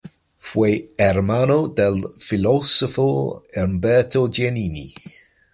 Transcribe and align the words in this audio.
Fue 0.39 0.93
hermano 0.97 1.67
del 1.67 2.03
filósofo 2.17 3.43
Humberto 3.55 4.31
Giannini. 4.31 4.95